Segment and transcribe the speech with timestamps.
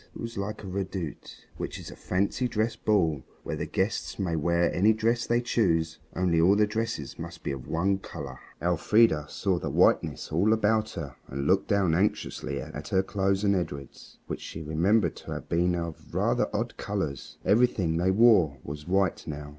[0.15, 4.35] It was like a redoute, which is a fancy dress ball where the guests may
[4.35, 8.39] wear any dress they choose, only all the dresses must be of one color.
[8.63, 13.55] Elfrida saw the whiteness all about her and looked down anxiously at her clothes and
[13.55, 17.37] Edred's, which she remembered to have been of rather odd colors.
[17.45, 19.49] Everything they wore was white now.